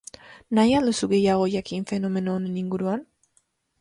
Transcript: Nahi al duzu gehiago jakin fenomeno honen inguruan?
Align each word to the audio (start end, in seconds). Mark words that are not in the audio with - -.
Nahi 0.59 0.71
al 0.77 0.87
duzu 0.91 1.09
gehiago 1.11 1.45
jakin 1.57 1.85
fenomeno 1.91 2.37
honen 2.39 2.57
inguruan? 2.63 3.05